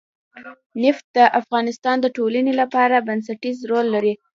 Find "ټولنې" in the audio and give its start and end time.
2.17-2.53